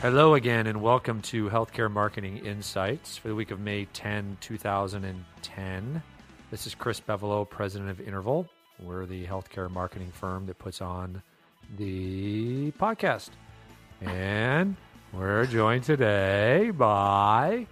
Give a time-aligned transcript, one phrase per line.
[0.00, 6.02] Hello again, and welcome to Healthcare Marketing Insights for the week of May 10, 2010.
[6.50, 8.48] This is Chris Bevolo, president of Interval.
[8.78, 11.22] We're the healthcare marketing firm that puts on
[11.76, 13.28] the podcast.
[14.00, 14.76] And
[15.12, 17.66] we're joined today by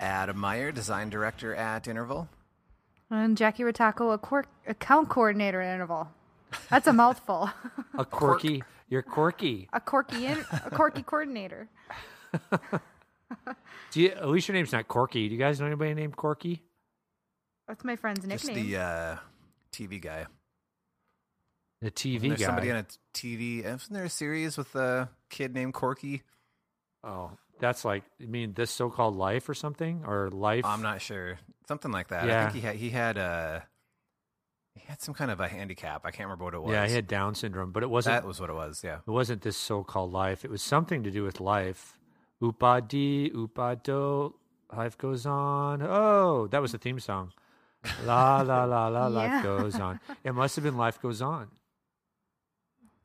[0.00, 2.26] Adam Meyer, design director at Interval.
[3.10, 6.08] And Jackie Rataco, a cor- account coordinator at Interval.
[6.70, 7.50] That's a mouthful.
[7.98, 8.62] a quirky.
[8.90, 9.68] You're quirky.
[9.72, 11.68] a quirky, in- a quirky coordinator.
[13.92, 15.28] Do you, at least your name's not Corky.
[15.28, 16.62] Do you guys know anybody named Corky?
[17.68, 18.70] That's my friend's Just nickname.
[18.70, 19.16] the uh,
[19.72, 20.26] TV guy.
[21.82, 22.46] The TV There's guy.
[22.46, 23.64] somebody on a TV.
[23.64, 26.22] Isn't there a series with a kid named Corky?
[27.04, 30.64] oh, that's like you mean this so-called life or something or life?
[30.64, 31.38] I'm not sure.
[31.68, 32.26] Something like that.
[32.26, 32.32] Yeah.
[32.32, 32.44] I Yeah.
[32.50, 33.64] think he had he had a
[34.74, 36.02] he had some kind of a handicap.
[36.04, 36.72] I can't remember what it was.
[36.72, 38.14] Yeah, he had Down syndrome, but it wasn't.
[38.22, 38.82] that was what it was.
[38.84, 38.98] Yeah.
[39.06, 40.44] It wasn't this so-called life.
[40.44, 41.98] It was something to do with life.
[42.42, 44.32] Upadi, upado,
[44.74, 45.82] life goes on.
[45.82, 47.32] Oh, that was the theme song.
[48.04, 50.00] La la la la, life goes on.
[50.24, 51.48] It must have been life goes on.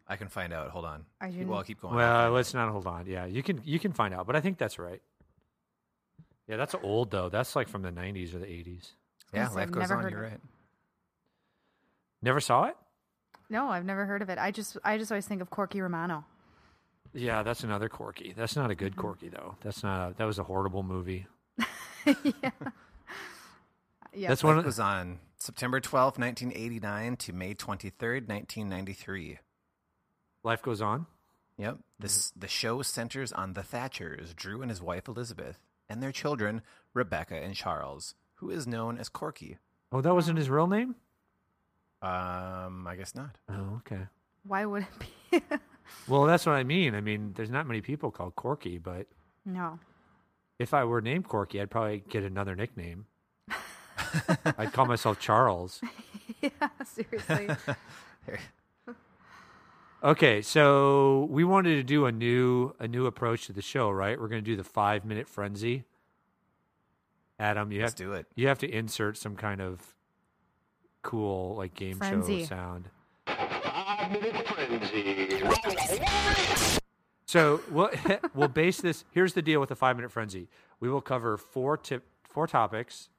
[0.07, 0.69] I can find out.
[0.69, 1.05] Hold on.
[1.19, 1.95] Are Keep- you- well, keep going.
[1.95, 3.07] Well, let's not hold on.
[3.07, 5.02] Yeah, you can you can find out, but I think that's right.
[6.47, 7.29] Yeah, that's old though.
[7.29, 8.91] That's like from the '90s or the '80s.
[9.33, 10.02] Yeah, I've life goes on.
[10.09, 10.31] You're of it.
[10.31, 10.39] right.
[12.25, 12.75] Never saw it.
[13.49, 14.39] no, I've never heard of it.
[14.39, 16.25] I just, I just always think of Corky Romano.
[17.13, 18.33] Yeah, that's another Corky.
[18.35, 19.01] That's not a good mm-hmm.
[19.01, 19.55] Corky though.
[19.61, 20.09] That's not.
[20.09, 21.27] A, that was a horrible movie.
[22.05, 22.49] yeah.
[24.13, 24.29] Yeah.
[24.29, 24.57] That's one.
[24.57, 29.39] Life was on September 12th, 1989 to May 23rd, 1993.
[30.43, 31.05] life goes on.
[31.57, 31.77] Yep.
[31.99, 36.63] This the show centers on the Thatchers, Drew and his wife Elizabeth, and their children
[36.93, 39.57] Rebecca and Charles, who is known as Corky.
[39.91, 40.95] Oh, that wasn't his real name.
[42.05, 43.35] Um, I guess not.
[43.49, 44.01] Oh, okay.
[44.47, 45.41] Why would it be?
[46.07, 46.95] Well, that's what I mean.
[46.95, 49.05] I mean, there's not many people called Corky, but
[49.45, 49.77] no.
[50.57, 53.05] if I were named Corky, I'd probably get another nickname.
[54.57, 55.81] I'd call myself Charles.
[56.41, 56.49] yeah,
[56.83, 57.49] seriously.
[60.03, 64.19] Okay, so we wanted to do a new a new approach to the show, right?
[64.19, 65.83] We're going to do the five minute frenzy.
[67.39, 68.25] Adam, you Let's have do it.
[68.35, 69.94] you have to insert some kind of
[71.05, 72.41] cool like game Frenzy.
[72.41, 72.89] show sound.
[73.27, 75.43] Five minute frenzy.
[77.27, 77.91] So we'll
[78.33, 79.05] we'll base this.
[79.11, 80.49] Here's the deal with the five minute frenzy.
[80.79, 83.09] We will cover four tip four topics,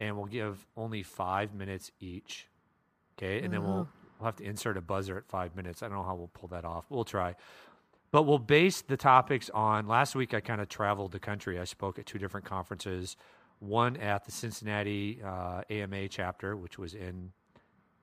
[0.00, 2.48] and we'll give only five minutes each.
[3.18, 5.82] Okay, and then we'll we'll have to insert a buzzer at five minutes.
[5.82, 6.86] I don't know how we'll pull that off.
[6.88, 7.34] We'll try,
[8.10, 9.86] but we'll base the topics on.
[9.86, 11.58] Last week I kind of traveled the country.
[11.58, 13.16] I spoke at two different conferences.
[13.62, 17.30] One at the Cincinnati uh, AMA chapter, which was in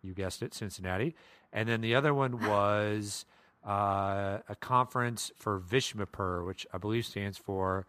[0.02, 1.16] you guessed it, Cincinnati.
[1.52, 3.25] And then the other one was
[3.68, 7.86] uh, a conference for Vishmapur, which I believe stands for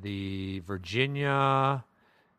[0.00, 1.84] the Virginia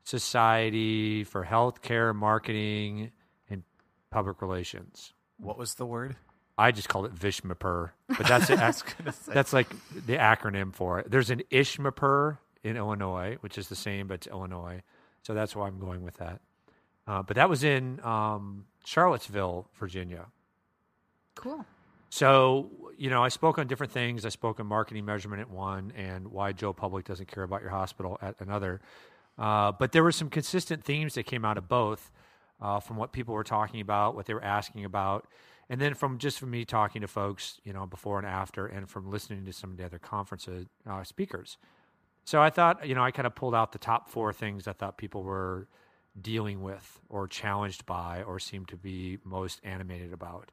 [0.03, 3.11] Society for Healthcare Marketing
[3.49, 3.63] and
[4.09, 5.13] Public Relations.
[5.37, 6.15] What was the word?
[6.57, 8.47] I just called it Vishmapur, but that's
[9.25, 11.09] that's like the acronym for it.
[11.09, 14.81] There's an Ishmapur in Illinois, which is the same, but it's Illinois.
[15.23, 16.41] So that's why I'm going with that.
[17.07, 20.27] Uh, but that was in um, Charlottesville, Virginia.
[21.35, 21.65] cool.
[22.09, 24.25] So, you know, I spoke on different things.
[24.25, 27.71] I spoke on marketing measurement at one and why Joe Public doesn't care about your
[27.71, 28.81] hospital at another.
[29.37, 32.11] Uh, but there were some consistent themes that came out of both
[32.61, 35.25] uh, from what people were talking about, what they were asking about,
[35.69, 38.89] and then from just from me talking to folks, you know, before and after, and
[38.89, 41.57] from listening to some of the other conferences uh, speakers.
[42.25, 44.73] So I thought, you know, I kind of pulled out the top four things I
[44.73, 45.67] thought people were
[46.19, 50.51] dealing with or challenged by or seemed to be most animated about.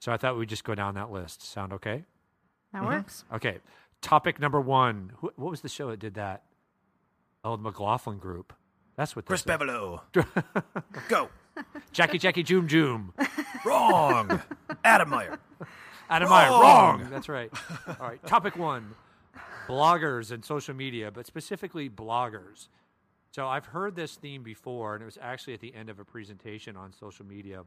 [0.00, 1.42] So I thought we'd just go down that list.
[1.42, 2.04] Sound okay?
[2.72, 2.86] That mm-hmm.
[2.86, 3.24] works.
[3.32, 3.58] Okay.
[4.00, 5.12] Topic number one.
[5.16, 6.44] Who, what was the show that did that?
[7.44, 8.52] Oh, the McLaughlin Group.
[8.96, 9.56] That's what Chris this.
[9.56, 10.00] Bevolo.
[11.08, 11.30] Go.
[11.92, 13.12] Jackie Jackie Joom Joom.
[13.64, 14.40] Wrong.
[14.84, 15.38] Adam Meyer.
[16.08, 16.50] Adam Meyer.
[16.50, 17.00] Wrong.
[17.00, 17.10] Wrong.
[17.10, 17.50] That's right.
[17.88, 18.24] All right.
[18.26, 18.94] Topic one
[19.68, 22.68] bloggers and social media, but specifically bloggers.
[23.30, 26.04] So I've heard this theme before, and it was actually at the end of a
[26.04, 27.64] presentation on social media.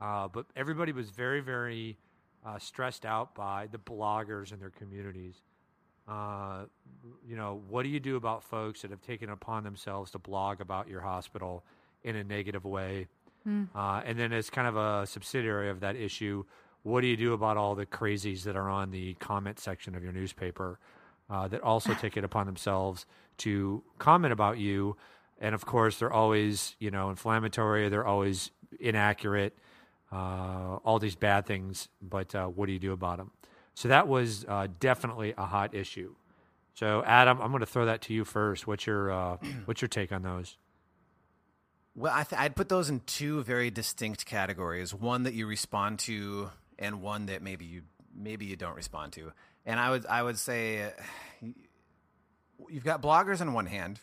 [0.00, 1.96] Uh, but everybody was very, very
[2.46, 5.42] uh, stressed out by the bloggers and their communities.
[6.06, 6.64] Uh,
[7.26, 10.60] you know, what do you do about folks that have taken upon themselves to blog
[10.60, 11.64] about your hospital
[12.02, 13.08] in a negative way?
[13.74, 16.44] Uh, and then, as kind of a subsidiary of that issue,
[16.82, 20.02] what do you do about all the crazies that are on the comment section of
[20.02, 20.78] your newspaper
[21.30, 23.06] uh, that also take it upon themselves
[23.38, 24.96] to comment about you?
[25.38, 27.88] And of course, they're always, you know, inflammatory.
[27.88, 28.50] They're always
[28.80, 29.56] inaccurate.
[30.12, 31.88] Uh, all these bad things.
[32.00, 33.32] But uh, what do you do about them?
[33.74, 36.14] So that was uh, definitely a hot issue.
[36.74, 38.66] So, Adam, I'm going to throw that to you first.
[38.66, 40.56] What's your uh, what's your take on those?
[41.96, 44.92] Well, I th- I'd put those in two very distinct categories.
[44.92, 47.82] One that you respond to, and one that maybe you
[48.14, 49.32] maybe you don't respond to.
[49.66, 50.92] And I would I would say
[52.68, 54.00] you've got bloggers on one hand.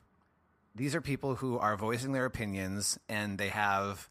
[0.73, 4.09] These are people who are voicing their opinions, and they have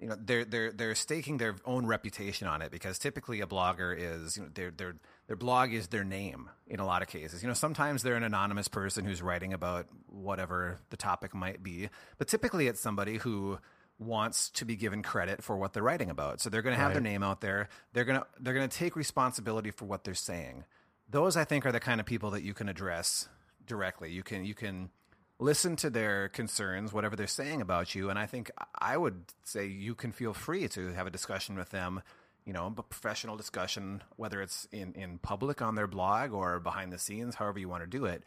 [0.00, 3.94] you know they're they're they're staking their own reputation on it because typically a blogger
[3.96, 7.42] is you know their their their blog is their name in a lot of cases.
[7.42, 11.88] You know sometimes they're an anonymous person who's writing about whatever the topic might be,
[12.18, 13.58] but typically it's somebody who
[13.98, 16.40] wants to be given credit for what they're writing about.
[16.40, 17.68] So they're going to have their name out there.
[17.92, 20.64] They're going to they're going to take responsibility for what they're saying.
[21.10, 23.28] Those I think are the kind of people that you can address
[23.66, 24.10] directly.
[24.10, 24.90] You can you can
[25.38, 29.66] listen to their concerns, whatever they're saying about you, and I think I would say
[29.66, 32.02] you can feel free to have a discussion with them.
[32.44, 36.92] You know, a professional discussion, whether it's in, in public on their blog or behind
[36.92, 38.24] the scenes, however you want to do it.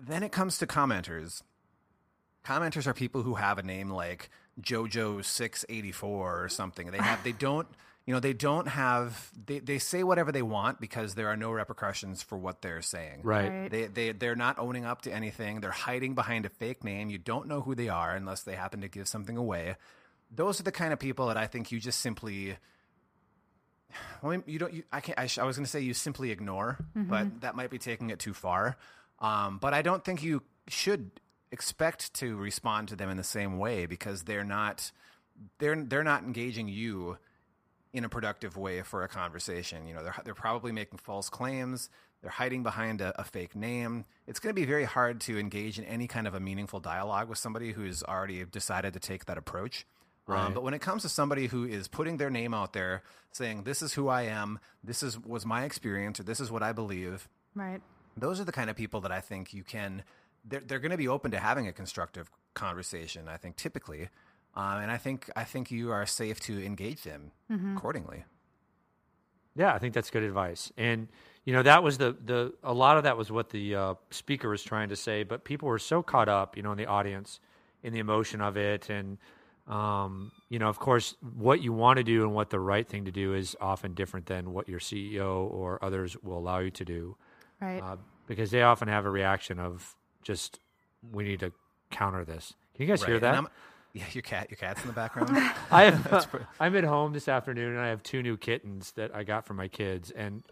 [0.00, 1.42] Then it comes to commenters.
[2.44, 4.30] Commenters are people who have a name like
[4.60, 6.90] JoJo684 or something.
[6.90, 7.68] They have they don't
[8.06, 11.50] you know they don't have they, they say whatever they want because there are no
[11.50, 13.20] repercussions for what they're saying.
[13.22, 13.48] Right.
[13.48, 13.70] Right.
[13.70, 15.60] They they they're not owning up to anything.
[15.60, 17.10] They're hiding behind a fake name.
[17.10, 19.76] You don't know who they are unless they happen to give something away.
[20.34, 22.56] Those are the kind of people that I think you just simply
[24.22, 24.72] well, you don't.
[24.72, 25.18] You, I can't.
[25.18, 28.10] I, sh- I was going to say you simply ignore, but that might be taking
[28.10, 28.76] it too far.
[29.20, 31.10] Um, but I don't think you should
[31.52, 34.90] expect to respond to them in the same way because they're not.
[35.58, 37.18] They're they're not engaging you
[37.96, 39.86] in a productive way for a conversation.
[39.86, 41.88] You know, they're they're probably making false claims.
[42.22, 44.04] They're hiding behind a, a fake name.
[44.26, 47.28] It's going to be very hard to engage in any kind of a meaningful dialogue
[47.28, 49.86] with somebody who's already decided to take that approach.
[50.26, 50.44] Right.
[50.46, 53.02] Um, but when it comes to somebody who is putting their name out there,
[53.32, 56.62] saying this is who I am, this is was my experience, or this is what
[56.62, 57.80] I believe, Right.
[58.16, 60.02] those are the kind of people that I think you can.
[60.48, 63.28] They're, they're going to be open to having a constructive conversation.
[63.28, 64.08] I think typically,
[64.56, 67.30] um, and I think I think you are safe to engage them
[67.76, 68.24] accordingly.
[69.54, 70.70] Yeah, I think that's good advice.
[70.76, 71.08] And
[71.44, 74.48] you know, that was the the a lot of that was what the uh, speaker
[74.50, 77.40] was trying to say, but people were so caught up, you know, in the audience,
[77.82, 79.18] in the emotion of it, and
[79.66, 83.04] um, you know, of course, what you want to do and what the right thing
[83.06, 86.84] to do is often different than what your CEO or others will allow you to
[86.84, 87.16] do,
[87.60, 87.82] Right.
[87.82, 90.60] uh, because they often have a reaction of just
[91.12, 91.52] we need to
[91.90, 92.54] counter this.
[92.74, 93.22] Can you guys hear Right.
[93.22, 93.50] that?
[93.96, 95.30] And I'm- yeah, your cat, your cat's in the background.
[95.70, 96.46] I have.
[96.60, 99.56] I'm at home this afternoon, and I have two new kittens that I got from
[99.56, 100.10] my kids.
[100.10, 100.42] And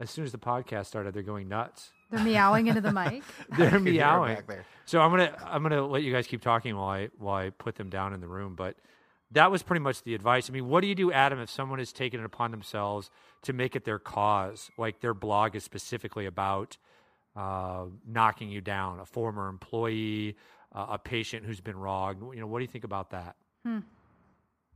[0.00, 1.90] as soon as the podcast started, they're going nuts.
[2.10, 3.22] They're meowing into the mic.
[3.56, 4.34] They're can hear 'em meowing.
[4.36, 4.64] back there.
[4.86, 7.76] So I'm gonna I'm gonna let you guys keep talking while I while I put
[7.76, 8.54] them down in the room.
[8.54, 8.76] But
[9.30, 10.48] that was pretty much the advice.
[10.48, 13.10] I mean, what do you do, Adam, if someone has taken it upon themselves
[13.42, 16.76] to make it their cause, like their blog is specifically about
[17.34, 20.36] uh, knocking you down, a former employee,
[20.74, 22.20] uh, a patient who's been wronged?
[22.34, 23.36] You know, what do you think about that?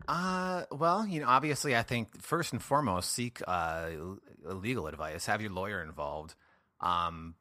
[0.06, 3.90] Uh, well, you know, obviously, I think first and foremost, seek uh,
[4.44, 5.26] legal advice.
[5.26, 6.34] Have your lawyer involved.
[6.80, 7.34] Um,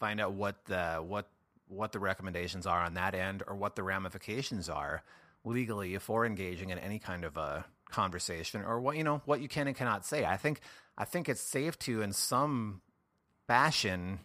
[0.00, 1.28] find out what the what
[1.68, 5.02] what the recommendations are on that end, or what the ramifications are
[5.44, 9.48] legally for engaging in any kind of a conversation, or what you know what you
[9.48, 10.24] can and cannot say.
[10.24, 10.60] I think
[10.98, 12.82] I think it's safe to, in some
[13.46, 14.18] fashion,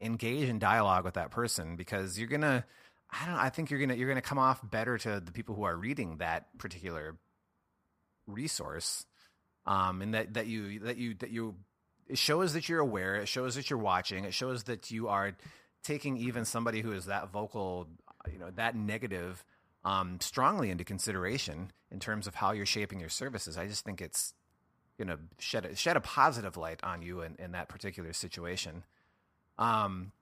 [0.00, 2.64] engage in dialogue with that person because you're gonna.
[3.10, 3.36] I don't.
[3.36, 6.18] I think you're gonna you're gonna come off better to the people who are reading
[6.18, 7.16] that particular
[8.26, 9.06] resource,
[9.66, 11.54] um, and that that you that you that you
[12.08, 13.16] it shows that you're aware.
[13.16, 14.24] It shows that you're watching.
[14.24, 15.36] It shows that you are
[15.82, 17.88] taking even somebody who is that vocal,
[18.30, 19.44] you know, that negative,
[19.84, 23.56] um, strongly into consideration in terms of how you're shaping your services.
[23.56, 24.34] I just think it's
[24.98, 28.84] gonna shed a, shed a positive light on you in, in that particular situation.
[29.58, 30.12] Um,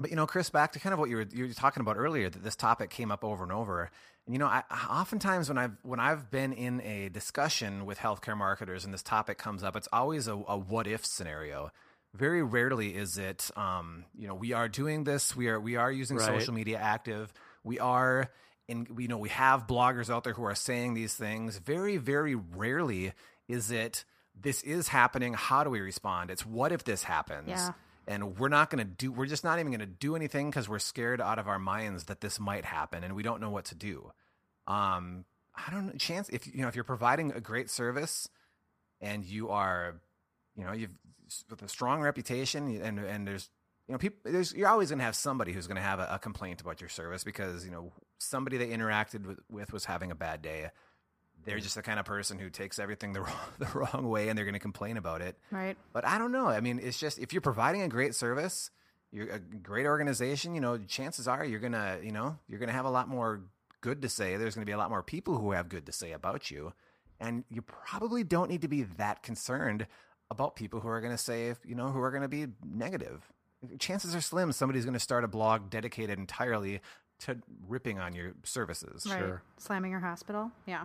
[0.00, 1.96] but you know, Chris, back to kind of what you were you were talking about
[1.96, 3.90] earlier, that this topic came up over and over.
[4.26, 8.36] And you know, I, oftentimes when I've when I've been in a discussion with healthcare
[8.36, 11.70] marketers and this topic comes up, it's always a, a what if scenario.
[12.14, 15.92] Very rarely is it, um, you know, we are doing this, we are we are
[15.92, 16.26] using Right.
[16.26, 18.30] social media active, we are
[18.66, 21.58] in, you know, we have bloggers out there who are saying these things.
[21.58, 23.12] Very very rarely
[23.48, 24.04] is it
[24.40, 25.34] this is happening.
[25.34, 26.30] How do we respond?
[26.30, 27.48] It's what if this happens?
[27.48, 27.72] Yeah.
[28.06, 30.68] And we're not going to do we're just not even going to do anything because
[30.68, 33.66] we're scared out of our minds that this might happen and we don't know what
[33.66, 34.12] to do.
[34.66, 35.24] Um
[35.56, 38.28] i don't chance if you know if you're providing a great service
[39.00, 40.00] and you are
[40.56, 40.90] you know you've
[41.48, 43.50] with a strong reputation and and there's
[43.86, 46.08] you know people there's you're always going to have somebody who's going to have a,
[46.12, 50.10] a complaint about your service because you know somebody they interacted with, with was having
[50.10, 50.70] a bad day
[51.44, 51.62] they're mm.
[51.62, 54.44] just the kind of person who takes everything the wrong, the wrong way and they're
[54.44, 55.76] going to complain about it Right.
[55.92, 56.46] but I don't know.
[56.48, 58.70] I mean, it's just if you're providing a great service
[59.12, 62.84] you're a great organization, you know, chances are you're gonna, you know, you're gonna have
[62.84, 63.42] a lot more
[63.80, 64.36] good to say.
[64.36, 66.72] There's gonna be a lot more people who have good to say about you,
[67.18, 69.86] and you probably don't need to be that concerned
[70.30, 73.32] about people who are gonna say, you know, who are gonna be negative.
[73.78, 76.80] Chances are slim somebody's gonna start a blog dedicated entirely
[77.20, 77.36] to
[77.68, 79.06] ripping on your services.
[79.08, 79.18] Right.
[79.18, 79.42] Sure.
[79.58, 80.52] Slamming your hospital.
[80.66, 80.84] Yeah.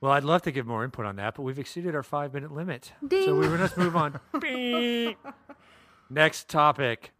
[0.00, 2.52] Well, I'd love to give more input on that, but we've exceeded our five minute
[2.52, 2.92] limit.
[3.02, 3.38] So Ding.
[3.38, 4.18] we must move on.
[4.40, 5.18] Beep.
[6.08, 7.12] Next topic.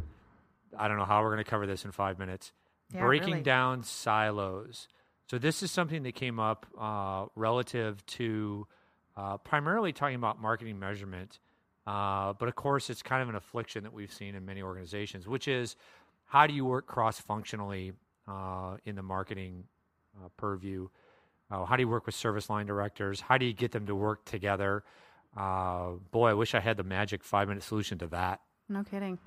[0.79, 2.53] I don't know how we're going to cover this in five minutes.
[2.93, 3.43] Yeah, Breaking really.
[3.43, 4.89] down silos.
[5.31, 8.67] So this is something that came up uh, relative to
[9.17, 11.39] uh, primarily talking about marketing measurement.
[11.87, 15.29] Uh, but of course, it's kind of an affliction that we've seen in many organizations,
[15.29, 15.77] which is
[16.27, 17.93] how do you work cross functionally
[18.27, 19.65] uh, in the marketing
[20.17, 20.89] uh, purview?
[21.51, 23.21] Uh, how do you work with service line directors?
[23.21, 24.85] How do you get them to work together?
[25.37, 28.41] Uh, boy, I wish I had the magic five minute solution to that.
[28.69, 29.19] No kidding.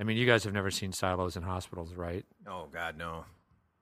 [0.00, 2.24] I mean, you guys have never seen silos in hospitals, right?
[2.48, 3.24] Oh God, no.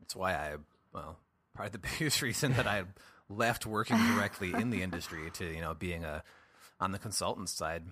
[0.00, 0.56] That's why I
[0.92, 1.18] well,
[1.54, 2.84] probably the biggest reason that I
[3.28, 6.22] left working directly in the industry to you know being a
[6.78, 7.84] on the consultant side.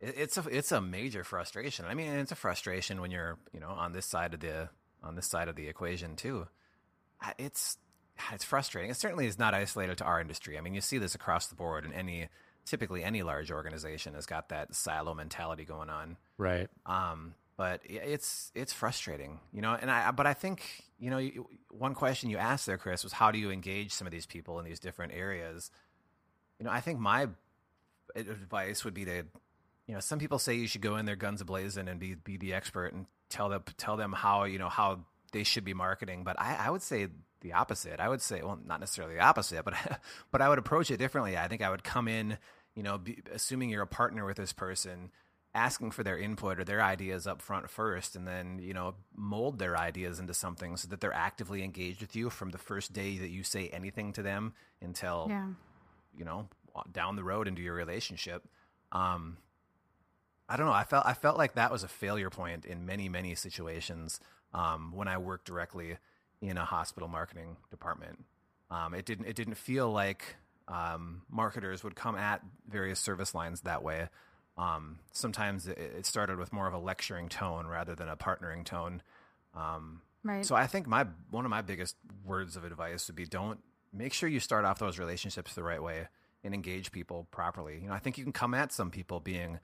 [0.00, 1.84] It, it's a it's a major frustration.
[1.86, 4.70] I mean, it's a frustration when you're you know on this side of the
[5.02, 6.46] on this side of the equation too.
[7.36, 7.76] It's
[8.32, 8.90] it's frustrating.
[8.90, 10.58] It certainly is not isolated to our industry.
[10.58, 12.28] I mean, you see this across the board, and any
[12.66, 16.16] typically any large organization has got that silo mentality going on.
[16.36, 16.68] Right.
[16.86, 19.76] Um, but it's it's frustrating, you know.
[19.78, 23.12] And I but I think you know you, one question you asked there, Chris, was
[23.12, 25.70] how do you engage some of these people in these different areas?
[26.60, 27.26] You know, I think my
[28.14, 29.24] advice would be to,
[29.86, 32.36] you know, some people say you should go in there guns ablazing and be be
[32.36, 35.00] the expert and tell them tell them how you know how
[35.32, 36.22] they should be marketing.
[36.22, 37.08] But I, I would say
[37.40, 38.00] the opposite.
[38.00, 39.74] I would say, well, not necessarily the opposite, but
[40.30, 41.36] but I would approach it differently.
[41.36, 42.38] I think I would come in,
[42.74, 45.10] you know, be, assuming you're a partner with this person,
[45.54, 49.58] asking for their input or their ideas up front first, and then you know mold
[49.58, 53.18] their ideas into something so that they're actively engaged with you from the first day
[53.18, 55.48] that you say anything to them until Yeah.
[56.16, 56.48] you know
[56.92, 58.44] down the road into your relationship.
[58.92, 59.38] Um,
[60.48, 60.72] I don't know.
[60.72, 64.20] I felt I felt like that was a failure point in many many situations
[64.54, 65.98] um, when I worked directly
[66.40, 68.24] in a hospital marketing department.
[68.70, 70.36] Um, it didn't it didn't feel like
[70.68, 74.08] um, marketers would come at various service lines that way.
[74.56, 78.64] Um, sometimes it, it started with more of a lecturing tone rather than a partnering
[78.64, 79.02] tone.
[79.54, 80.44] Um, Right.
[80.44, 83.60] so I think my one of my biggest words of advice would be don't
[83.92, 86.08] make sure you start off those relationships the right way
[86.44, 87.78] and engage people properly.
[87.80, 89.58] You know, I think you can come at some people being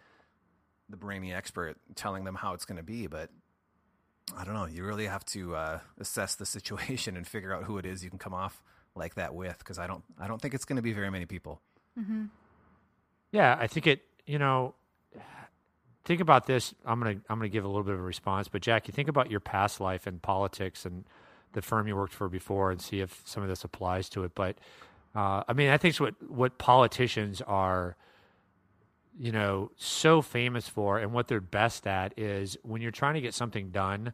[0.89, 3.31] the brainy expert, telling them how it's going to be, but
[4.37, 4.67] I don't know.
[4.67, 8.11] You really have to uh, assess the situation and figure out who it is you
[8.11, 8.63] can come off
[8.97, 11.27] like that with, because I don't, I don't think it's going to be very many
[11.27, 11.61] people.
[13.33, 14.03] Yeah, I think it.
[14.27, 14.75] You know,
[16.05, 16.75] think about this.
[16.85, 19.31] I'm gonna I'm gonna give a little bit of a response, but Jackie, think about
[19.31, 21.05] your past life and politics and
[21.53, 24.35] the firm you worked for before, and see if some of this applies to it.
[24.35, 24.57] But
[25.15, 27.97] uh, I mean, I think it's what what politicians are.
[29.17, 33.21] You know, so famous for, and what they're best at is when you're trying to
[33.21, 34.13] get something done.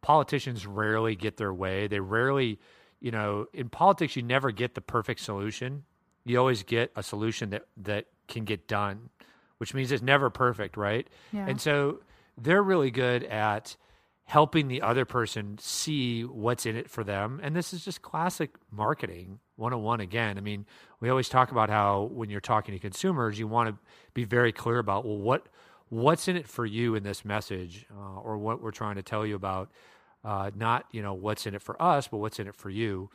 [0.00, 1.86] Politicians rarely get their way.
[1.86, 2.58] They rarely,
[3.00, 5.84] you know, in politics, you never get the perfect solution.
[6.24, 9.10] You always get a solution that that can get done,
[9.58, 11.06] which means it's never perfect, right?
[11.32, 11.46] Yeah.
[11.46, 12.00] And so
[12.38, 13.76] they're really good at
[14.30, 17.40] helping the other person see what's in it for them.
[17.42, 20.38] And this is just classic marketing 101 again.
[20.38, 20.66] I mean,
[21.00, 23.76] we always talk about how when you're talking to consumers, you want to
[24.14, 25.48] be very clear about, well, what
[25.88, 29.26] what's in it for you in this message uh, or what we're trying to tell
[29.26, 29.68] you about.
[30.24, 33.10] Uh, not, you know, what's in it for us, but what's in it for you.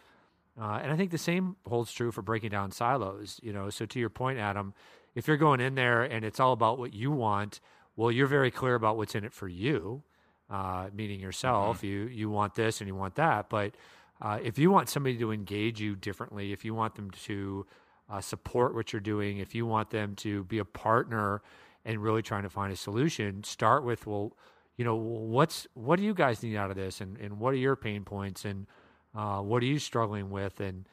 [0.59, 3.39] Uh, and I think the same holds true for breaking down silos.
[3.41, 4.73] You know, so to your point, Adam,
[5.13, 7.61] if you're going in there and it's all about what you want,
[7.95, 10.03] well, you're very clear about what's in it for you,
[10.49, 11.83] uh, meaning yourself.
[11.83, 13.49] You you want this and you want that.
[13.49, 13.75] But
[14.21, 17.65] uh, if you want somebody to engage you differently, if you want them to
[18.09, 21.41] uh, support what you're doing, if you want them to be a partner
[21.83, 24.35] and really trying to find a solution, start with well,
[24.77, 27.57] you know, what's what do you guys need out of this, and and what are
[27.57, 28.67] your pain points, and
[29.15, 30.85] uh, what are you struggling with, and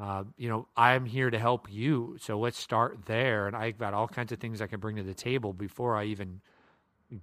[0.00, 2.16] uh, you know, I'm here to help you.
[2.20, 3.46] So let's start there.
[3.46, 6.04] And I've got all kinds of things I can bring to the table before I
[6.04, 6.40] even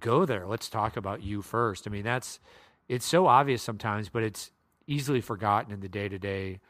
[0.00, 0.46] go there.
[0.46, 1.86] Let's talk about you first.
[1.86, 2.40] I mean, that's
[2.88, 4.50] it's so obvious sometimes, but it's
[4.86, 6.60] easily forgotten in the day to day,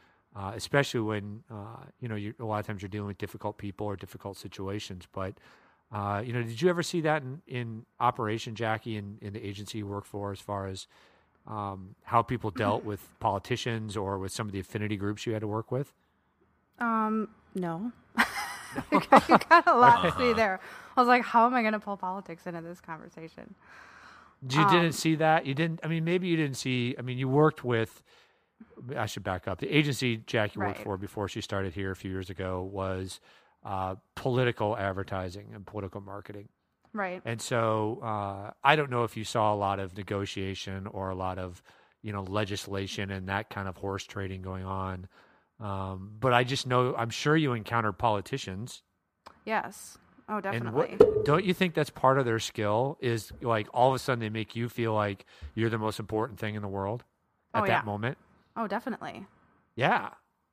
[0.54, 3.86] especially when uh, you know you, a lot of times you're dealing with difficult people
[3.86, 5.06] or difficult situations.
[5.12, 5.34] But
[5.92, 9.46] uh, you know, did you ever see that in, in operation, Jackie, in, in the
[9.46, 10.86] agency you work for, as far as
[11.46, 15.40] um, how people dealt with politicians or with some of the affinity groups you had
[15.40, 15.92] to work with?
[16.78, 17.92] Um, no.
[18.92, 20.60] you kind of lost me there.
[20.96, 23.54] I was like, how am I going to pull politics into this conversation?
[24.48, 25.46] You Um, didn't see that.
[25.46, 25.80] You didn't.
[25.82, 26.94] I mean, maybe you didn't see.
[26.98, 28.02] I mean, you worked with.
[28.96, 29.58] I should back up.
[29.60, 33.20] The agency Jackie worked for before she started here a few years ago was
[33.64, 36.48] uh, political advertising and political marketing.
[36.92, 37.20] Right.
[37.24, 41.14] And so uh, I don't know if you saw a lot of negotiation or a
[41.14, 41.62] lot of
[42.02, 45.06] you know legislation and that kind of horse trading going on.
[45.60, 48.82] Um, but I just know I'm sure you encountered politicians
[49.44, 49.98] Yes.
[50.28, 50.96] Oh, and definitely.
[50.98, 52.98] what don't you think that's part of their skill?
[53.00, 55.24] Is like all of a sudden they make you feel like
[55.54, 57.02] you're the most important thing in the world
[57.54, 57.82] at Oh, that yeah.
[57.82, 58.18] moment.
[58.56, 59.26] Oh, definitely.
[59.74, 60.10] Yeah,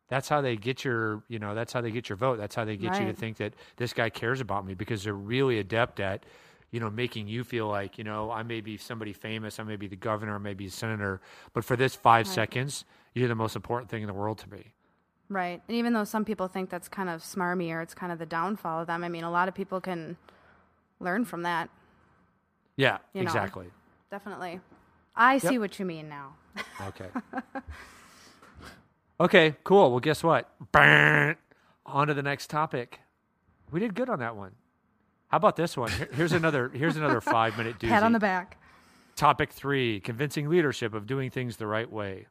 [0.08, 2.38] that's how they get your you know that's how they get your vote.
[2.38, 5.14] That's how they get you to think that this guy cares about me because they're
[5.14, 6.26] really adept at
[6.72, 9.76] you know making you feel like you know I may be somebody famous, I may
[9.76, 11.22] be the governor, I may be a senator,
[11.54, 12.34] but for this five Right.
[12.36, 14.74] seconds, you're the most important thing in the world to me.
[15.30, 15.62] Right.
[15.68, 18.26] And even though some people think that's kind of smarmy or it's kind of the
[18.26, 20.18] downfall of them, I mean, a lot of people can
[21.00, 21.70] learn from that.
[22.78, 23.28] Yeah, You know.
[23.28, 23.68] exactly.
[24.12, 24.60] Definitely.
[25.16, 25.60] I see Yep.
[25.62, 26.36] what you mean now.
[26.88, 27.08] Okay.
[29.20, 29.92] okay, cool.
[29.92, 30.50] Well, guess what?
[30.72, 31.36] Burn.
[31.86, 33.00] On to the next topic.
[33.72, 34.52] We did good on that one.
[35.28, 35.92] How about this one?
[36.14, 36.70] Here's another.
[36.70, 37.90] Here's another five minute doozy.
[37.90, 38.58] Pat on the back.
[39.16, 42.28] Topic three: convincing leadership of doing things the right way.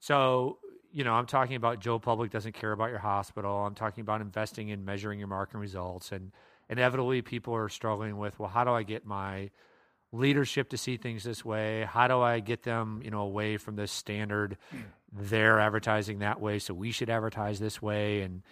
[0.00, 0.58] So,
[0.92, 3.64] you know, I'm talking about Joe Public doesn't care about your hospital.
[3.64, 6.32] I'm talking about investing in measuring your marketing results, and
[6.68, 9.50] inevitably, people are struggling with, well, how do I get my
[10.12, 11.84] leadership to see things this way?
[11.88, 14.56] How do I get them, you know, away from this standard?
[15.12, 18.42] They're advertising that way, so we should advertise this way, and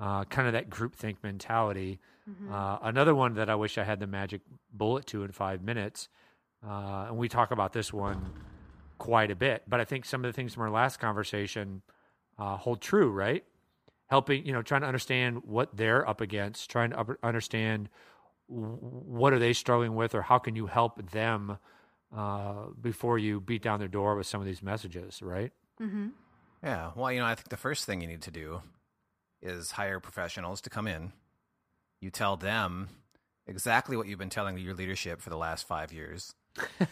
[0.00, 2.00] uh, kind of that groupthink mentality.
[2.52, 4.40] Uh, another one that I wish I had the magic
[4.72, 6.08] bullet to in five minutes,
[6.66, 8.30] uh, and we talk about this one
[9.02, 9.64] quite a bit.
[9.66, 11.82] But I think some of the things from our last conversation
[12.38, 13.42] uh, hold true, right?
[14.06, 17.88] Helping, you know, trying to understand what they're up against, trying to understand
[18.46, 21.58] what are they struggling with, or how can you help them
[22.16, 25.50] uh, before you beat down their door with some of these messages, right?
[25.80, 26.10] Mm-hmm.
[26.62, 26.92] Yeah.
[26.94, 28.62] Well, you know, I think the first thing you need to do
[29.40, 31.12] is hire professionals to come in.
[32.00, 32.88] You tell them
[33.48, 36.36] exactly what you've been telling your leadership for the last five years.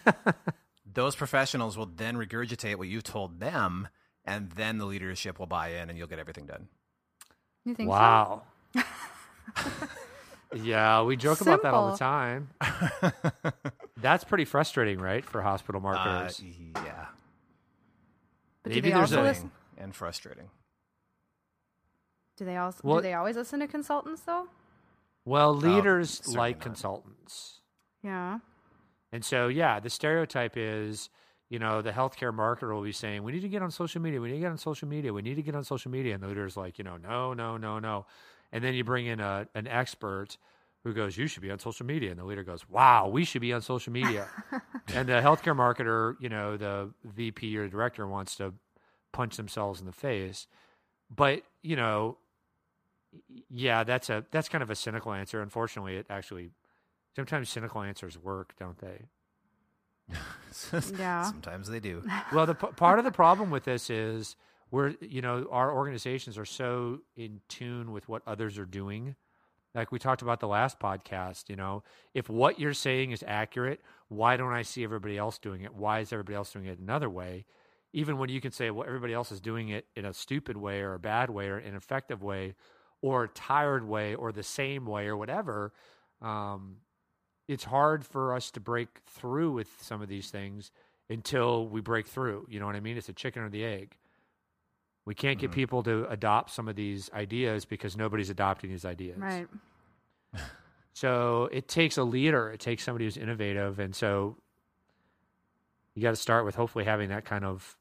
[0.93, 3.89] Those professionals will then regurgitate what you told them,
[4.25, 6.69] and then the leadership will buy in and you'll get everything done.
[7.65, 8.43] You think wow.
[10.55, 12.49] yeah, we joke about that all the time.
[13.97, 16.43] That's pretty frustrating, right, for hospital Uh, marketers?
[16.43, 16.83] yeah.
[16.83, 17.11] so?
[18.63, 19.51] But maybe they there's also a- listen?
[19.79, 20.51] And frustrating.
[22.37, 24.49] Do they also Well- do they always listen to consultants though?
[25.25, 26.63] well, leaders certainly like not.
[26.63, 27.61] consultants.
[28.03, 28.39] Yeah.
[29.13, 31.11] And so, yeah, the stereotype is,
[31.49, 34.21] you know, the healthcare marketer will be saying, we need to get on social media.
[34.21, 35.13] We need to get on social media.
[35.13, 36.15] We need to get on social media.
[36.15, 38.07] And the leader's like, you know, no, no, no, no.
[38.53, 40.39] And then you bring in a, an expert
[40.85, 42.11] who goes, you should be on social media.
[42.11, 44.29] And the leader goes, wow, we should be on social media.
[44.95, 48.55] and the healthcare marketer, you know, the VP or director wants to
[49.13, 50.47] punch themselves in the face.
[51.15, 52.17] But, you know,
[53.51, 55.43] yeah, that's a that's kind of a cynical answer.
[55.43, 56.51] Unfortunately, it actually
[57.17, 59.07] sometimes cynical answers work, don't they?
[60.99, 61.23] Yeah.
[61.31, 62.03] Sometimes they do.
[62.33, 64.37] well, the p- part of the problem with this is
[64.71, 69.15] we're you know our organizations are so in tune with what others are doing.
[69.75, 73.81] Like we talked about the last podcast, you know, if what you're saying is accurate,
[74.09, 75.73] why don't I see everybody else doing it?
[75.73, 77.45] Why is everybody else doing it another way?
[77.93, 80.81] Even when you can say, well, everybody else is doing it in a stupid way
[80.81, 82.55] or a bad way or an ineffective way
[83.01, 85.73] or a tired way or the same way or whatever,
[86.21, 86.77] um,
[87.51, 90.71] it's hard for us to break through with some of these things
[91.09, 92.47] until we break through.
[92.49, 92.97] You know what I mean?
[92.97, 93.97] It's a chicken or the egg.
[95.05, 95.55] We can't get Mhm.
[95.55, 99.19] people to adopt some of these ideas because nobody's adopting these ideas.
[99.19, 99.49] Right.
[100.93, 103.79] So it takes a leader, it takes somebody who's innovative.
[103.79, 104.37] And so
[105.95, 107.77] you got to start with hopefully having that kind of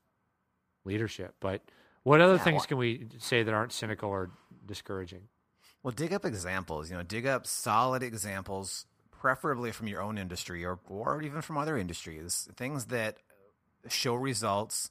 [0.86, 1.36] leadership.
[1.40, 1.62] But
[2.04, 4.30] what other Yeah, things well- can we say that aren't cynical or
[4.66, 5.28] discouraging?
[5.84, 6.90] Well, dig up examples.
[6.92, 8.86] You know, dig up solid examples,
[9.20, 12.48] preferably from your own industry or or even from other industries.
[12.56, 13.18] Things that
[13.88, 14.90] show results,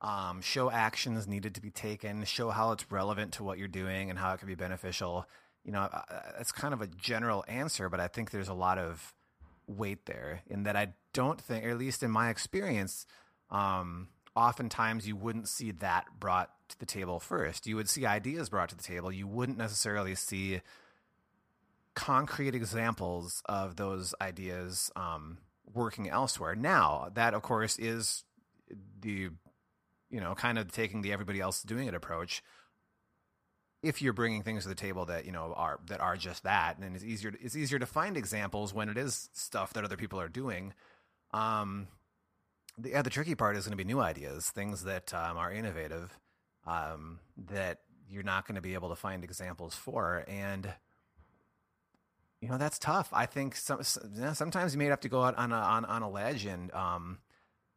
[0.00, 4.10] um, show actions needed to be taken, show how it's relevant to what you're doing
[4.10, 5.26] and how it can be beneficial.
[5.64, 5.88] You know,
[6.38, 9.14] it's kind of a general answer, but I think there's a lot of
[9.66, 13.06] weight there in that I don't think, or at least in my experience,
[13.50, 17.66] um, oftentimes you wouldn't see that brought to the table first.
[17.66, 19.12] You would see ideas brought to the table.
[19.12, 20.60] You wouldn't necessarily see
[21.94, 25.38] concrete examples of those ideas um,
[25.72, 26.54] working elsewhere.
[26.54, 28.24] Now, that of course is
[29.00, 29.30] the
[30.10, 32.42] you know kind of taking the everybody else doing it approach.
[33.82, 36.78] If you're bringing things to the table that you know are that are just that,
[36.78, 40.20] and it's easier it's easier to find examples when it is stuff that other people
[40.20, 40.74] are doing.
[41.32, 41.88] Um,
[42.78, 45.52] the, yeah, the tricky part is going to be new ideas, things that um, are
[45.52, 46.18] innovative,
[46.66, 50.72] um, that you're not going to be able to find examples for, and
[52.40, 53.08] you know that's tough.
[53.12, 56.10] I think some, sometimes you may have to go out on a on, on a
[56.10, 57.18] ledge and um,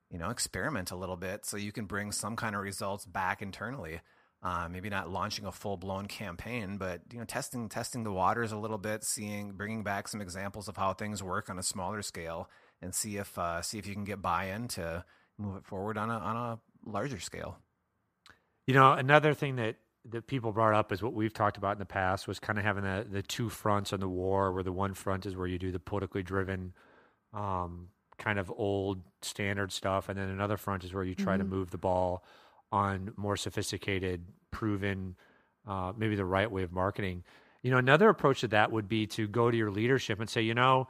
[0.09, 3.41] you know experiment a little bit so you can bring some kind of results back
[3.41, 4.01] internally.
[4.41, 8.51] Uh, maybe not launching a full blown campaign, but you know testing testing the waters
[8.51, 12.01] a little bit, seeing bringing back some examples of how things work on a smaller
[12.01, 12.49] scale,
[12.81, 15.05] and see if uh, see if you can get buy in to
[15.37, 17.57] move it forward on a on a larger scale.
[18.67, 19.75] You know, another thing that
[20.09, 22.65] that people brought up is what we've talked about in the past was kind of
[22.65, 25.57] having the the two fronts on the war, where the one front is where you
[25.57, 26.73] do the politically driven,
[27.33, 27.87] um,
[28.17, 31.49] kind of old standard stuff, and then another front is where you try mm-hmm.
[31.49, 32.23] to move the ball
[32.71, 35.15] on more sophisticated, proven,
[35.67, 37.23] uh, maybe the right way of marketing.
[37.61, 40.41] You know, another approach to that would be to go to your leadership and say,
[40.41, 40.87] you know,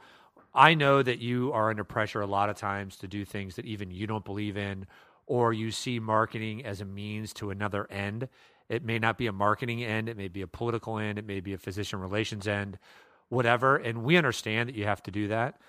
[0.54, 3.64] I know that you are under pressure a lot of times to do things that
[3.64, 4.86] even you don't believe in,
[5.26, 8.28] or you see marketing as a means to another end.
[8.74, 11.40] It may not be a marketing end, it may be a political end, it may
[11.40, 12.78] be a physician relations end,
[13.28, 13.76] whatever.
[13.76, 15.60] And we understand that you have to do that.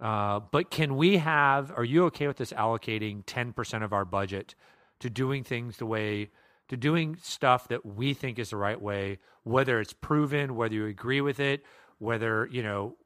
[0.00, 4.54] Uh, but can we have, are you okay with us allocating 10% of our budget
[5.00, 6.30] to doing things the way,
[6.68, 10.86] to doing stuff that we think is the right way, whether it's proven, whether you
[10.86, 11.64] agree with it,
[11.98, 12.96] whether you know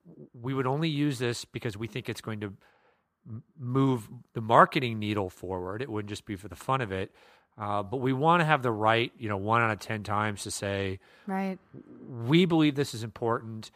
[0.40, 2.52] we would only use this because we think it's going to
[3.58, 5.82] move the marketing needle forward.
[5.82, 7.12] It wouldn't just be for the fun of it.
[7.56, 10.42] Uh, but we want to have the right, you know, one out of ten times
[10.42, 11.58] to say, right,
[12.26, 13.70] we believe this is important.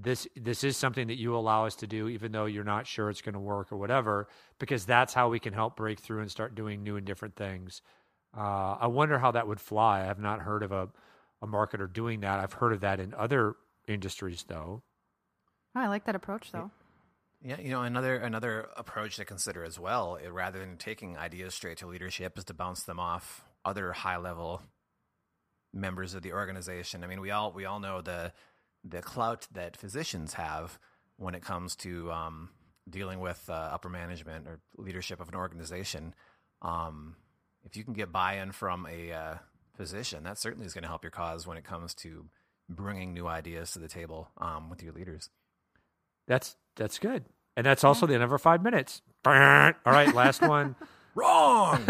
[0.00, 3.08] This this is something that you allow us to do, even though you're not sure
[3.10, 6.30] it's going to work or whatever, because that's how we can help break through and
[6.30, 7.82] start doing new and different things.
[8.36, 10.00] Uh, I wonder how that would fly.
[10.00, 10.88] I have not heard of a
[11.42, 12.38] a marketer doing that.
[12.38, 13.56] I've heard of that in other
[13.88, 14.82] industries, though.
[15.74, 16.70] Oh, I like that approach, though.
[17.44, 21.54] Yeah, you know, another another approach to consider as well, eh, rather than taking ideas
[21.54, 24.62] straight to leadership, is to bounce them off other high level
[25.72, 27.02] members of the organization.
[27.02, 28.32] I mean, we all we all know the
[28.84, 30.78] the clout that physicians have
[31.16, 32.50] when it comes to um,
[32.88, 36.14] dealing with uh, upper management or leadership of an organization.
[36.62, 37.16] Um,
[37.64, 39.34] if you can get buy in from a uh,
[39.76, 42.26] physician, that certainly is going to help your cause when it comes to
[42.68, 45.28] bringing new ideas to the table um, with your leaders.
[46.26, 47.24] That's that's good,
[47.56, 49.02] and that's also the end of our five minutes.
[49.24, 50.76] All right, last one.
[51.14, 51.84] Wrong.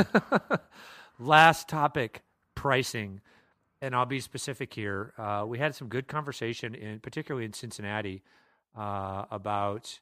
[1.19, 2.23] last topic:
[2.55, 3.21] pricing,
[3.81, 5.13] and I'll be specific here.
[5.17, 8.23] Uh, we had some good conversation in, particularly in Cincinnati,
[8.77, 10.01] uh, about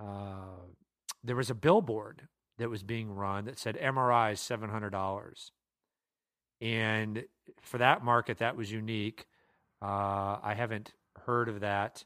[0.00, 0.66] uh,
[1.22, 2.28] there was a billboard
[2.58, 5.52] that was being run that said MRI is seven hundred dollars,
[6.60, 7.24] and
[7.60, 9.26] for that market, that was unique.
[9.80, 10.92] Uh, I haven't
[11.24, 12.04] heard of that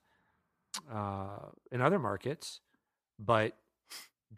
[0.93, 2.61] uh, in other markets,
[3.19, 3.57] but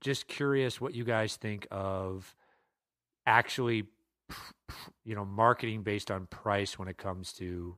[0.01, 2.35] just curious what you guys think of
[3.27, 3.85] actually,
[5.05, 7.77] you know, marketing based on price when it comes to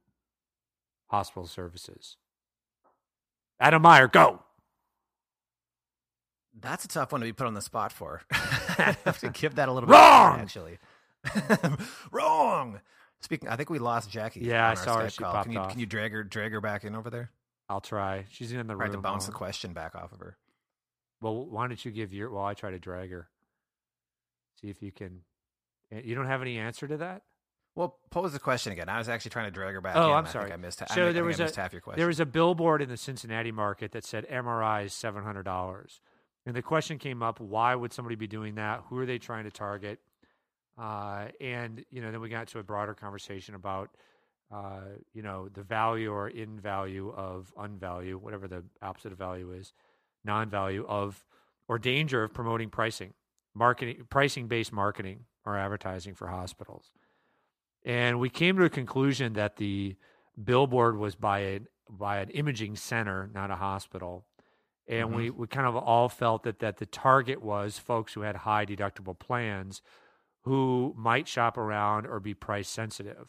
[1.09, 2.17] hospital services.
[3.61, 4.43] Adam Meyer, go.
[6.59, 8.23] That's a tough one to be put on the spot for.
[8.31, 10.41] I have to give that a little bit wrong.
[10.41, 10.79] actually.
[12.11, 12.81] wrong.
[13.21, 14.41] Speaking, I think we lost Jackie.
[14.41, 15.11] Yeah, I saw her.
[15.11, 15.71] She can you, off.
[15.71, 17.31] Can you drag her drag her back in over there?
[17.69, 18.27] I'll try.
[18.31, 18.93] She's in the room.
[18.93, 20.37] to bounce the question back off of her.
[21.21, 22.31] Well, why don't you give your?
[22.31, 23.29] Well, I try to drag her.
[24.61, 25.23] See if you can.
[25.91, 27.23] eh, You don't have any answer to that.
[27.75, 28.89] Well, pose the question again.
[28.89, 29.97] I was actually trying to drag her back.
[29.97, 30.17] Oh, in.
[30.17, 30.45] I'm I sorry.
[30.47, 30.79] Think I missed.
[30.79, 31.99] So I there think was I a- missed half your question.
[31.99, 36.01] There was a billboard in the Cincinnati market that said MRI is seven hundred dollars,
[36.47, 38.85] and the question came up: Why would somebody be doing that?
[38.89, 39.99] Who are they trying to target?
[40.79, 43.91] Uh, and you know, then we got to a broader conversation about
[44.53, 44.81] uh,
[45.13, 49.73] you know the value or in value of unvalue, whatever the opposite of value is,
[50.25, 51.25] non-value of
[51.69, 53.13] or danger of promoting pricing,
[53.55, 56.91] marketing, pricing based marketing or advertising for hospitals.
[57.85, 59.97] And we came to a conclusion that the
[60.43, 64.27] billboard was by a by an imaging center, not a hospital.
[64.89, 68.37] And we, we kind of all felt that that the target was folks who had
[68.37, 69.83] high deductible plans
[70.43, 73.27] who might shop around or be price sensitive.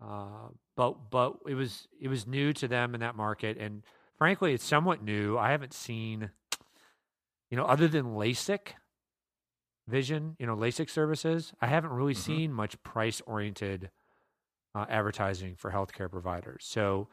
[0.00, 3.82] Uh, but but it was it was new to them in that market, and
[4.18, 5.38] frankly, it's somewhat new.
[5.38, 6.30] I haven't seen,
[7.50, 8.74] you know, other than LASIK
[9.86, 11.52] vision, you know, LASIK services.
[11.60, 12.16] I haven't really Mhm.
[12.16, 13.90] seen much price oriented
[14.74, 16.64] uh, advertising for healthcare providers.
[16.66, 17.08] So,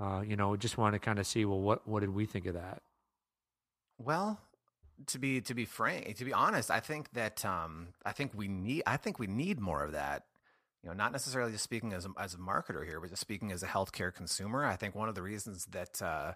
[0.00, 2.46] uh, you know, just want to kind of see well, what what did we think
[2.46, 2.82] of that?
[3.98, 4.40] Well,
[5.06, 8.48] to be to be frank, to be honest, I think that um, I think we
[8.48, 10.26] need I think we need more of that.
[10.82, 13.52] You know, not necessarily just speaking as a, as a marketer here, but just speaking
[13.52, 14.64] as a healthcare consumer.
[14.64, 16.32] I think one of the reasons that uh,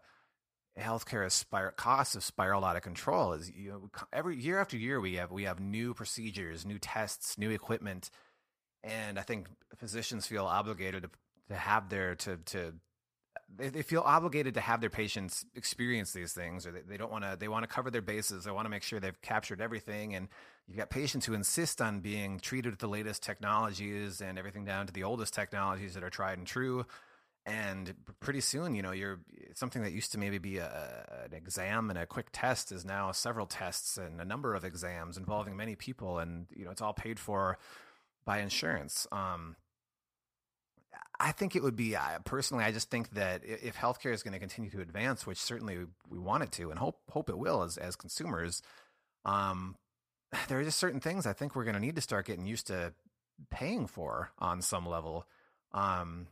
[0.79, 3.33] healthcare spir- costs have spiraled out of control.
[3.33, 7.39] Is you know every year after year we have we have new procedures, new tests,
[7.39, 8.11] new equipment,
[8.85, 11.11] and I think physicians feel obligated to
[11.49, 12.75] to have their to to
[13.55, 17.13] they, they feel obligated to have their patients experience these things or they, they don't
[17.13, 19.61] want to they want to cover their bases they want to make sure they've captured
[19.61, 20.29] everything and
[20.67, 24.87] you've got patients who insist on being treated with the latest technologies and everything down
[24.87, 26.85] to the oldest technologies that are tried and true
[27.45, 29.21] and pretty soon you know you're
[29.55, 33.13] something that used to maybe be a, an exam and a quick test is now
[33.13, 36.93] several tests and a number of exams involving many people and you know it's all
[36.93, 37.59] paid for
[38.25, 39.57] by insurance um,
[41.19, 42.65] I think it would be uh, personally.
[42.65, 45.79] I just think that if healthcare is going to continue to advance, which certainly
[46.11, 48.63] we want it to, and hope hope it will as as consumers,
[49.25, 49.77] um,
[50.49, 52.69] there are just certain things I think we're going to need to start getting used
[52.69, 52.93] to
[53.51, 55.27] paying for on some level.
[55.73, 56.29] Um,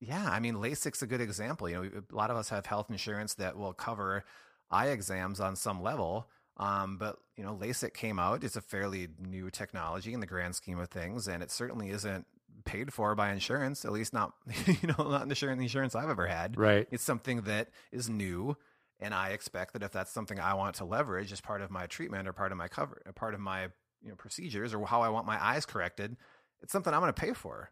[0.00, 1.68] yeah, I mean, LASIK's a good example.
[1.68, 4.24] You know, a lot of us have health insurance that will cover
[4.70, 6.28] eye exams on some level.
[6.56, 8.44] Um, but you know, LASIK came out.
[8.44, 12.26] It's a fairly new technology in the grand scheme of things, and it certainly isn't
[12.64, 13.84] paid for by insurance.
[13.84, 14.32] At least not,
[14.66, 16.56] you know, not insurance insurance I've ever had.
[16.56, 16.86] Right.
[16.90, 18.56] It's something that is new,
[19.04, 21.86] and I expect that if that's something I want to leverage as part of my
[21.86, 23.64] treatment or part of my cover, uh, part of my
[24.02, 26.16] you know procedures or how I want my eyes corrected,
[26.62, 27.70] it's something I'm going to pay for.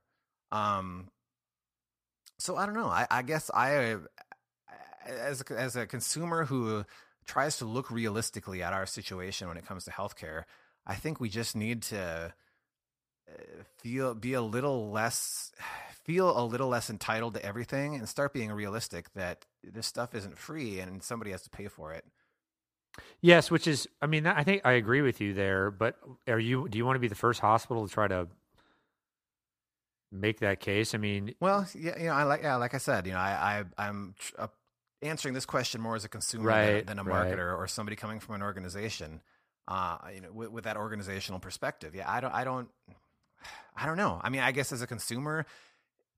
[0.52, 1.08] Um.
[2.38, 2.88] So I don't know.
[2.88, 3.98] I, I guess I, uh,
[5.08, 6.84] as as a consumer who
[7.24, 10.44] tries to look realistically at our situation when it comes to healthcare,
[10.86, 12.34] I think we just need to
[13.28, 13.32] uh,
[13.78, 15.52] feel be a little less
[16.04, 20.38] feel a little less entitled to everything and start being realistic that this stuff isn't
[20.38, 22.04] free and somebody has to pay for it.
[23.20, 25.96] Yes, which is I mean I think I agree with you there, but
[26.28, 28.28] are you do you want to be the first hospital to try to
[30.10, 30.94] make that case?
[30.94, 33.64] I mean, well, yeah, you know, I like yeah, like I said, you know, I,
[33.78, 34.48] I I'm uh,
[35.00, 37.58] answering this question more as a consumer right, than, than, a marketer right.
[37.58, 39.22] or somebody coming from an organization.
[39.68, 41.94] Uh, you know, with, with that organizational perspective.
[41.94, 42.68] Yeah, I don't I don't
[43.76, 44.20] I don't know.
[44.22, 45.46] I mean, I guess as a consumer,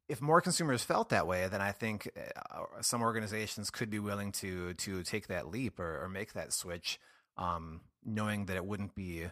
[0.08, 4.32] if more consumers felt that way, then I think uh, some organizations could be willing
[4.32, 6.98] to to take that leap or, or make that switch,
[7.36, 9.26] um, knowing that it wouldn't be,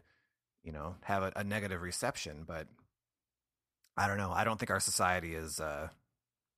[0.64, 2.44] you know, have a, a, negative reception.
[2.46, 2.68] But
[3.96, 4.32] I don't know.
[4.32, 5.88] I don't think our society is uh,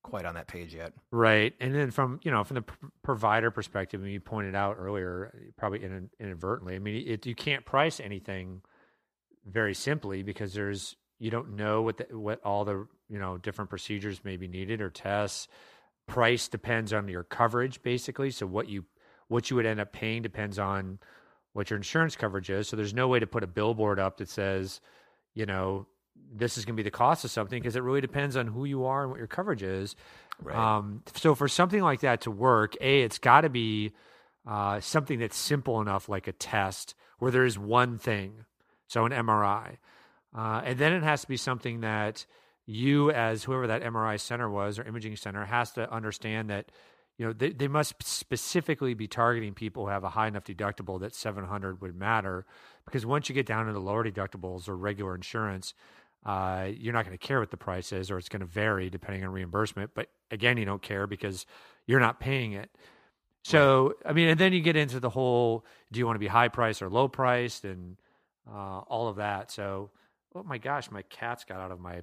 [0.05, 0.93] quite on that page yet.
[1.11, 4.55] Right, and then from you know from the p- provider perspective, I mean, you pointed
[4.55, 5.83] out earlier, probably
[6.21, 6.77] inadvertently.
[6.77, 8.63] I mean, it, you can't price anything
[9.45, 13.71] very simply because there's you don't know what the, what all the you know different
[13.71, 15.49] procedures may be needed or tests.
[16.07, 18.31] Price depends on your coverage, basically.
[18.31, 18.85] So what you
[19.29, 20.99] what you would end up paying depends on
[21.53, 22.69] what your insurance coverage is.
[22.69, 24.81] So there's no way to put a billboard up that says,
[25.35, 25.87] you know,
[26.33, 28.65] this is going to be the cost of something because it really depends on who
[28.65, 29.95] you are and what your coverage is.
[30.43, 30.57] Right.
[30.57, 33.93] Um, so for something like that to work, a it's got to be
[34.47, 38.45] uh, something that's simple enough, like a test where there is one thing.
[38.89, 39.79] So an MRI.
[40.35, 42.27] Uh, and then it has to be something that
[42.67, 46.71] you, as whoever that MRI center was or imaging center, has to understand that
[47.19, 51.01] you know they, they must specifically be targeting people who have a high enough deductible
[51.01, 52.45] that 700 would matter
[52.85, 55.75] because once you get down to the lower deductibles or regular insurance
[56.27, 58.89] uh, you're not going to care what the price is or it's going to vary
[58.89, 59.91] depending on reimbursement.
[59.95, 61.47] But again you don't care because
[61.87, 62.71] you're not paying it.
[63.43, 66.27] So i mean and then you get into the whole do you want to be
[66.27, 67.97] high price or low priced and
[68.51, 69.51] uh, all of that.
[69.51, 69.91] So
[70.35, 72.03] oh my gosh, my cats got out of my.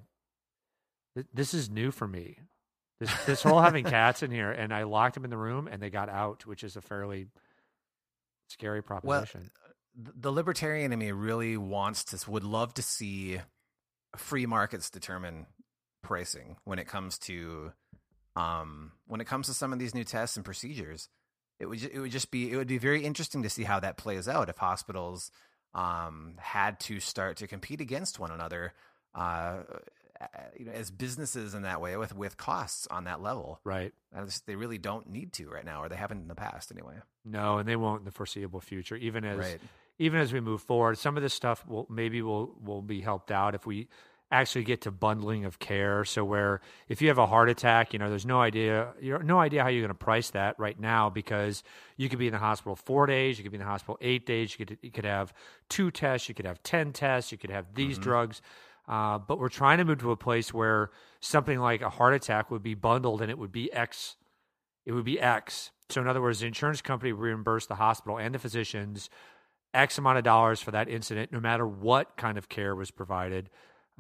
[1.34, 2.38] This is new for me.
[3.00, 5.82] This this whole having cats in here, and I locked them in the room, and
[5.82, 7.28] they got out, which is a fairly
[8.48, 9.50] scary proposition.
[9.64, 13.40] Well, the libertarian in me really wants to, would love to see
[14.16, 15.48] free markets determine
[16.02, 17.74] pricing when it comes to,
[18.36, 21.10] um, when it comes to some of these new tests and procedures.
[21.60, 23.98] It would it would just be it would be very interesting to see how that
[23.98, 25.32] plays out if hospitals
[25.74, 28.74] um, had to start to compete against one another,
[29.16, 29.58] uh,
[30.58, 33.60] you know, as businesses in that way with with costs on that level.
[33.64, 33.94] Right.
[34.26, 36.96] Just, they really don't need to right now, or they haven't in the past anyway.
[37.26, 38.96] No, and they won't in the foreseeable future.
[38.96, 39.60] Even as right.
[39.98, 43.32] even as we move forward, some of this stuff will maybe will will be helped
[43.32, 43.88] out if we
[44.32, 46.06] actually get to bundling of care.
[46.06, 49.40] So where if you have a heart attack, you know, there's no idea, you no
[49.40, 51.64] idea how you're going to price that right now because
[51.98, 54.26] you could be in the hospital four days, you could be in the hospital eight
[54.26, 55.34] days, you could you could have
[55.70, 58.04] two tests, you could have ten tests, you could have these mm-hmm.
[58.04, 58.42] drugs.
[58.88, 60.90] Uh, but we're trying to move to a place where
[61.20, 64.16] something like a heart attack would be bundled and it would be X.
[64.86, 65.72] It would be X.
[65.90, 69.10] So in other words, the insurance company reimbursed the hospital and the physicians
[69.74, 73.50] X amount of dollars for that incident, no matter what kind of care was provided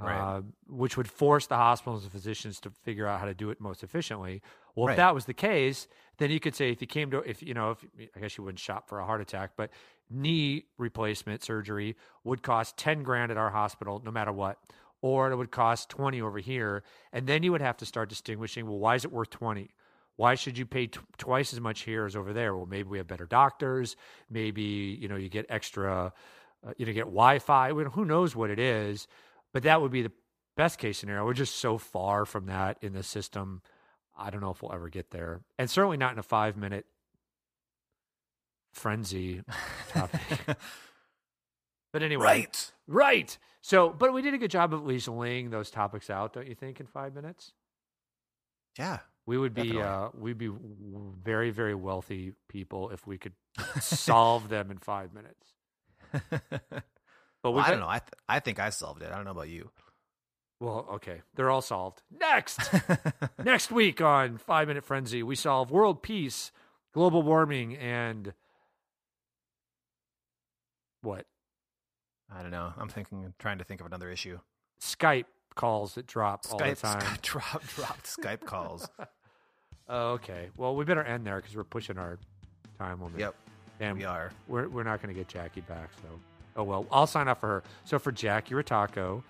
[0.01, 0.17] Right.
[0.37, 3.59] uh, which would force the hospitals and physicians to figure out how to do it
[3.61, 4.41] most efficiently.
[4.75, 4.93] Well, Right.
[4.93, 5.87] if that was the case,
[6.17, 7.85] then you could say if you came to, if you know, if
[8.15, 9.69] I guess you wouldn't shop for a heart attack, but
[10.09, 14.57] knee replacement surgery would cost 10 grand at our hospital, no matter what,
[15.01, 16.83] or it would cost 20 over here.
[17.13, 19.69] And then you would have to start distinguishing, well, why is it worth 20?
[20.17, 22.55] Why should you pay t- twice as much here as over there?
[22.55, 23.95] Well, maybe we have better doctors.
[24.29, 24.61] Maybe,
[25.01, 26.13] you know, you get extra,
[26.67, 27.69] uh, you know, get Wi-Fi.
[27.69, 29.07] I mean, who knows what it is,
[29.53, 30.11] but that would be the
[30.57, 31.25] best case scenario.
[31.25, 33.61] We're just so far from that in the system.
[34.17, 35.41] I don't know if we'll ever get there.
[35.57, 36.85] And certainly not in a five minute
[38.73, 39.43] frenzy
[39.89, 40.21] topic.
[41.93, 42.23] but anyway.
[42.23, 42.71] right.
[42.87, 43.37] Right.
[43.61, 46.47] So, but we did a good job of at least laying those topics out, don't
[46.47, 47.53] you think, in five minutes?
[48.77, 48.99] Yeah.
[49.25, 50.51] We would be, uh, we'd be
[51.23, 53.33] very, very wealthy people if we could
[53.79, 55.53] solve them in five minutes.
[57.43, 57.89] But well, I don't know.
[57.89, 59.12] I th- I think I solved it.
[59.12, 59.71] I don't know about you.
[60.60, 62.04] Well, okay, they're all solved.
[62.12, 62.60] Next,
[63.43, 66.51] next week on Five Minute Frenzy, we solve world peace,
[66.93, 68.34] global warming, and
[71.01, 71.25] what
[72.32, 72.73] I don't know.
[72.77, 74.39] I'm thinking, trying to think of another issue.
[74.80, 75.25] Skype
[75.56, 77.01] calls that drop all the time.
[77.01, 78.88] Skype drop, dropped Skype calls.
[79.93, 82.17] Oh, okay, well, we better end there because we're pushing our
[82.77, 83.19] time limit.
[83.19, 83.36] Yep,
[83.82, 84.32] and we are.
[84.47, 86.08] We're we're not going to get Jackie back, so
[86.55, 86.85] oh well.
[86.91, 87.63] I'll sign up for her.
[87.85, 89.23] So for Jackie Rataco,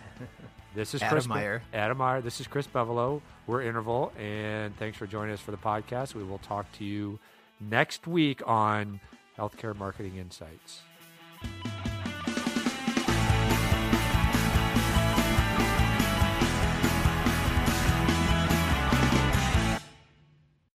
[0.74, 1.62] this is Adam Chris Meyer.
[1.72, 2.20] Adam Meyer.
[2.20, 3.20] This is Chris Bevolo.
[3.46, 6.14] We're Interval, and thanks for joining us for the podcast.
[6.14, 7.18] We will talk to you
[7.60, 9.00] next week on
[9.38, 10.80] Healthcare Marketing Insights.